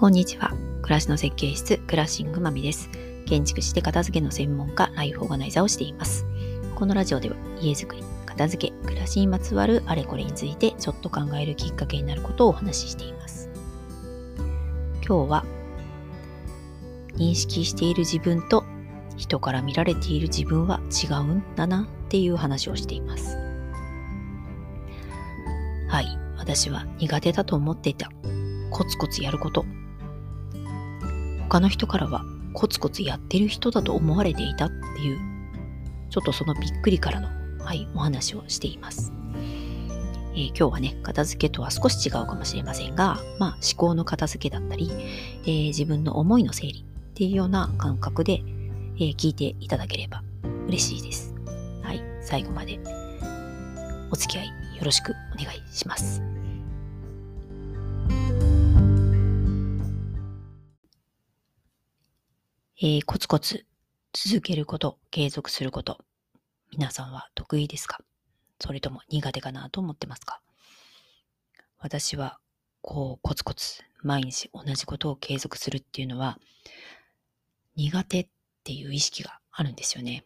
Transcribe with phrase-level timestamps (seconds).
[0.00, 0.54] こんにちは。
[0.80, 2.88] 暮らしの設計室、クラッシングマミです。
[3.26, 6.24] 建築士で片付けの専門家、ライフオーガナイザーをしています。
[6.74, 13.50] このラジオでは家づくり、片付け、暮らしにまつわるあれこれについてちょっと考えるきっかけになることをお話ししています。
[15.06, 15.44] 今日は、
[17.16, 18.64] 認識している自分と
[19.18, 23.36] 人から見られている自分は違うんだなっていう話をしています。
[25.88, 26.06] はい、
[26.38, 28.10] 私は苦手だと思っていた
[28.70, 29.66] コツコツやること
[31.50, 35.18] 他の人からはコツコツやってる人だと思われていたっていう、
[36.08, 37.28] ちょっとそのびっくりからの、
[37.64, 39.12] はい、お話をしています。
[40.32, 44.92] えー、今日はね、片付けとは少し違うかもしれませんが、まあ思考の片付けだったり、
[45.42, 48.44] えー、自分の思いの整理っていうような感覚で、
[48.96, 50.22] えー、聞いていただければ
[50.68, 51.34] 嬉しいです。
[51.82, 52.78] はい、最後まで
[54.12, 56.22] お付き合いよろしくお願いします。
[62.82, 63.66] えー、コツコツ
[64.14, 65.98] 続けること、継続すること、
[66.72, 67.98] 皆さんは得意ですか？
[68.58, 70.40] それとも苦手かなと思ってますか？
[71.78, 72.38] 私は、
[72.80, 76.38] こう、コツコツ毎日同じことを継続するっていうのは、
[77.76, 78.28] 苦手っ
[78.64, 80.24] ていう意識があるんですよね。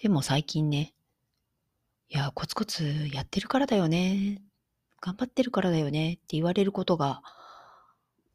[0.00, 0.94] でも最近ね、
[2.10, 4.40] いや、コツコツやってるからだよね。
[5.00, 7.22] 頑張ってるからだよねって言われることが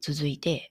[0.02, 0.70] 続いて、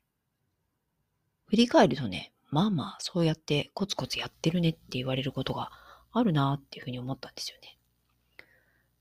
[1.48, 5.72] 振り返るとね、まあまあ、そうやってコツコツやってるねって言われることが
[6.12, 7.78] あるなっていうふうに思ったんですよね。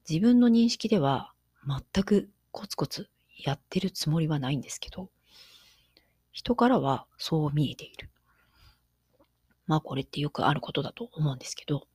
[0.09, 1.33] 自分の認識では
[1.67, 5.11] 全くコツコツやってるつもりはないんですけど、
[6.31, 8.11] 人からはそう見えている。
[9.67, 11.89] まあこれってよくあることだと思うんですけど、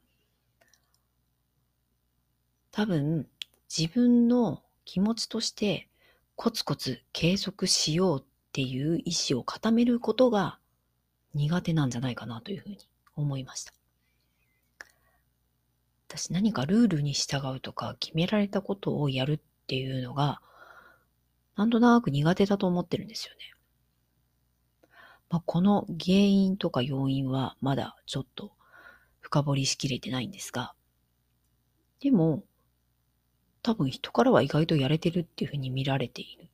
[2.71, 3.27] 多分
[3.75, 5.87] 自分の気持ちとして
[6.35, 10.59] コツコツ継続しようっっていう意思を固めることが
[11.33, 12.77] 苦手なんじゃないかなというふうに
[13.15, 13.73] 思いました。
[16.09, 20.41] 私何かルールに従うとか決められたことをやるっていうのが
[21.55, 23.39] なんとなく苦手だと思ってるんですよね。
[25.29, 28.51] まあ、この原因とか要因はまだちょっと
[29.21, 30.73] 深掘りしきれてないんですが、
[32.01, 32.43] でも
[33.63, 36.49] 多分人からは意外とやれてるっていうふうに見られている。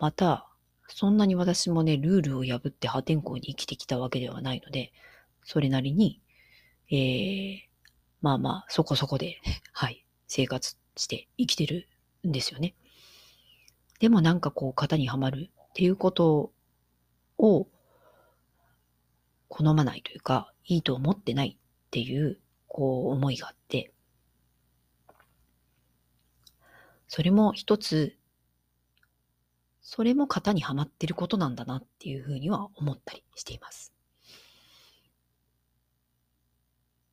[0.00, 0.48] また、
[0.88, 4.92] そんなに私もね、ルールを破って破天荒に生きてきたわけではないので、
[5.44, 6.22] それなりに、
[6.90, 7.58] えー、
[8.22, 9.36] まあまあ、そこそこで、
[9.72, 11.86] はい、生活して生きてる
[12.26, 12.74] んですよね。
[13.98, 16.50] でもなんかこう、型にはまるっていうこと
[17.36, 17.68] を、
[19.48, 23.92] 好まないというか、いいと思ってないっていう、こう、思いがあって、
[27.06, 28.16] それも一つ
[29.92, 33.92] それも型にはまってることなんだなっていうふうには思ったりしています。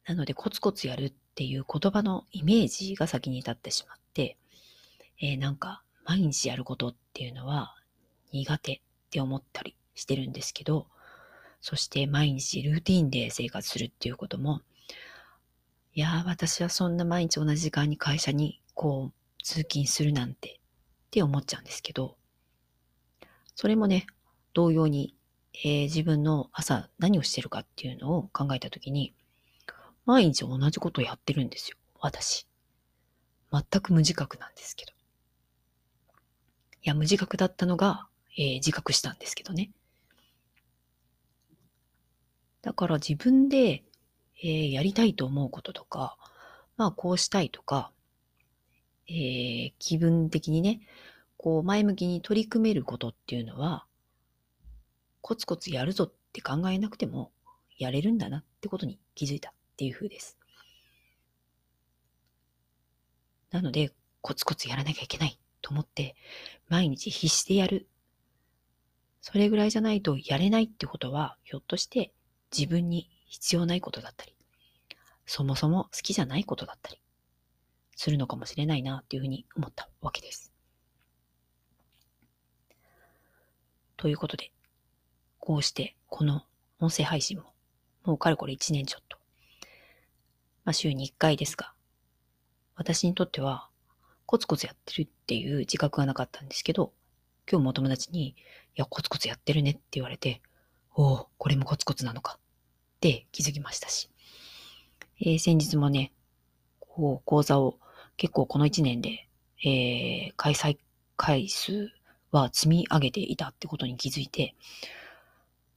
[0.05, 4.38] なので、コツコツやるっていう言葉のイメージが先に立ってしまって、
[5.19, 7.73] えー、なんか、毎日やることっていうのは
[8.31, 10.85] 苦手って思ったりしてるんですけど、
[11.61, 14.61] そして毎日ルーティンで生活するっていうことも、
[15.95, 20.59] いやー、私はそんな毎日同じ時間に会社にこう通勤するなんて
[21.07, 22.17] って思っちゃうんですけど、
[23.57, 24.06] それもね、
[24.53, 25.16] 同様に、
[25.66, 29.16] えー、自分の朝何をしてるかっていうのを考えたときに、
[30.06, 32.47] 毎日同じことをやってるんですよ、私。
[33.51, 34.91] 全く無自覚なんですけど。
[34.91, 34.95] い
[36.84, 38.07] や、無自覚だったのが、
[38.38, 39.72] えー、自覚したんですけどね。
[42.62, 43.84] だから自分で、
[44.44, 46.16] えー、やりたいと思うこととか、
[46.75, 47.91] まあこうしたいとか、
[49.07, 50.79] えー、気分的にね、
[51.38, 53.86] こう前向きに取り組めることっていうのは、
[55.22, 57.31] コツコツやるぞって考えなくても
[57.78, 60.38] やれるんだなってことに気づいたっていう風です。
[63.51, 66.16] なので、コツコツやらなきゃいけないと思って、
[66.69, 67.88] 毎日必死でやる。
[69.22, 72.13] それぐらいじゃないとやれないってことは、ひょっとして
[72.56, 74.36] 自分に必要ないことだったり、
[75.25, 77.01] そもそも好きじゃないことだったり、
[77.95, 80.56] するのかもしれないなっていうふうに思ったわけです。
[83.97, 84.51] ということで、
[85.39, 86.44] こうしてこの
[86.79, 87.53] 音声配信も、
[88.05, 89.17] もうかれこれ1年ちょっと。
[90.63, 91.73] まあ週に1回ですが、
[92.75, 93.69] 私にとっては
[94.27, 96.94] コツコツやってるっていう自覚がなかったんですけど、
[97.49, 98.35] 今日もお友達に、い
[98.75, 100.41] や、コツコツやってるねって言われて、
[100.95, 102.39] おお、これもコツコツなのかっ
[102.99, 104.09] て気づきましたし、
[105.21, 106.11] えー、先日もね、
[106.79, 107.79] こう、講座を
[108.17, 109.29] 結構この1年で、
[109.63, 110.77] えー、開催
[111.15, 111.89] 回数
[112.31, 114.56] は積み上げていたってことに気づいて、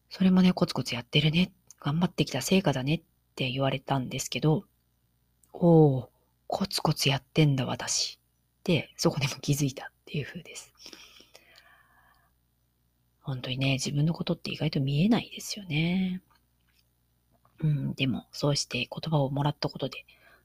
[0.08, 3.02] それもね、コツコツやってるね、頑張ってきた成果だねっ
[3.36, 4.64] て言われたんですけど、
[5.52, 6.08] おー、
[6.46, 8.18] コツコツやってんだ私。
[8.64, 10.72] で、そこでも気づいたっていう風です。
[13.22, 16.20] 本当にね、自分のことって意外と見えないですよね。
[17.60, 20.04] うん、でも、そうして言葉をもらったことで、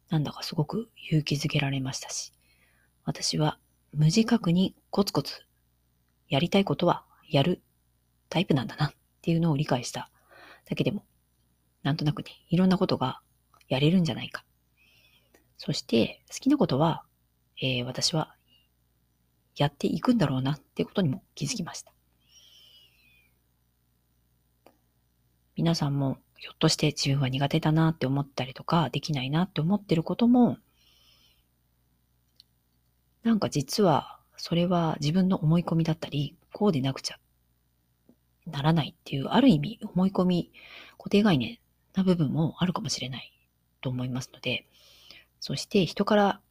[0.10, 2.34] なんだかすごく勇気づけられましたし、
[3.04, 3.58] 私は
[3.94, 5.45] 無自覚にコツコツ
[6.30, 7.62] やりたいことはやる
[8.30, 10.10] タイプなんだなっていうのを理解した
[10.66, 11.06] だけでも、
[11.84, 13.22] なんとなくね、いろんなことが
[13.68, 14.44] やれるんじゃないか。
[15.58, 17.04] そして、好きなことは、
[17.62, 18.36] えー、私は
[19.56, 21.94] やっていくんだろうなっていうことにも気づきました。
[25.56, 30.58] 皆さんもひょっとして自分は苦手だなって思ったりとか、できないなって思ってることも、
[33.24, 37.20] なんか実はそれは自分の思い込みだったり、こうでなくちゃ
[38.48, 40.52] ならないっていう、ある意味思い込み、
[40.98, 41.58] 固定概念
[41.94, 43.34] な部分もあるかもしれない
[43.82, 44.66] と思いますので、
[45.40, 46.42] そして人から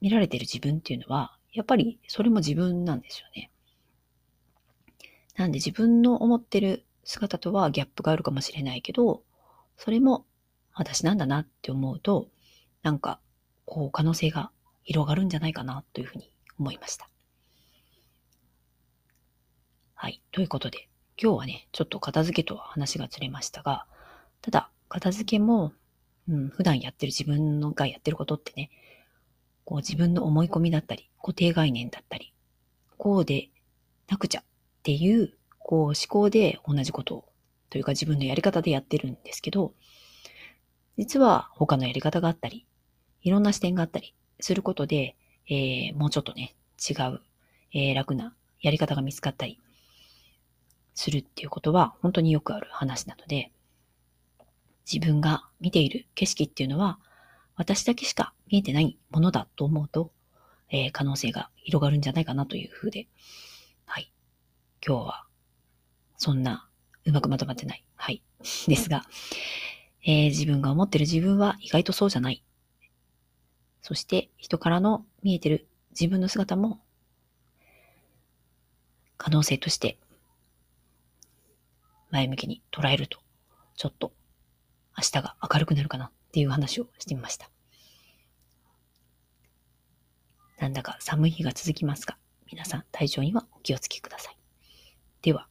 [0.00, 3.50] 見られてる自分っていうのは、やっぱりそれも自分なんですよね。
[5.36, 9.22] なんで自分の思ってる姿とはギャップがあるかもしれないけど、
[9.76, 10.26] それも
[10.74, 12.28] 私なんだなって思うと、
[12.82, 13.20] なんか、
[13.64, 14.50] こう可能性が
[14.82, 17.11] 広がるんじゃないかなというふうに思いました。
[20.02, 20.20] はい。
[20.32, 23.86] ということで、今日はね、ちょっと片付けとは話がずれましたが、
[24.40, 25.74] ただ、片付けも、
[26.28, 28.72] うん、普段やってる自分のがやってることってね、
[29.64, 32.34] こう自分の思い込みだったり、固定概念だったり、
[32.98, 33.50] こうで
[34.08, 34.44] なくちゃっ
[34.82, 37.24] ていうこう思考で同じことを、
[37.70, 39.72] というか自分のやり方でやってるんですけど、
[40.98, 42.66] 実は他のやり方があったり、
[43.22, 45.14] いろんな視点があったりすることで、
[45.48, 46.56] えー、もうちょっとね、
[46.90, 47.20] 違う、
[47.72, 49.60] えー、楽なやり方が見つかったり
[50.94, 53.52] するっていうことは本当によくある話なので、
[54.90, 56.98] 自分が見ている景色っていうのは、
[57.56, 60.12] 私だけしか見えてないものだと思うと、
[60.70, 63.06] えー、可能性が広がるんじゃないかなというふうで、
[63.84, 64.12] はい。
[64.84, 65.26] 今日は
[66.16, 66.68] そんな、
[67.04, 67.84] うまくまとまってない。
[67.96, 68.22] はい。
[68.68, 69.04] ですが、
[70.04, 72.44] えー、自分が思ってる自分は意外とそうじゃない。
[73.80, 76.80] そして、人からの見えてる自分の姿も、
[79.16, 79.98] 可能性として、
[82.12, 83.18] 前向きに捉えると、
[83.74, 84.12] ちょっと、
[84.96, 87.50] 明日が明るくなるかなっていう話をしてみました。
[90.58, 92.18] なんだか寒い日が続きますが、
[92.52, 94.36] 皆さん体調にはお気をつけください。
[95.22, 95.48] では、